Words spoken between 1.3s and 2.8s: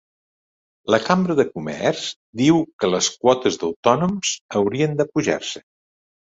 de Comerç diu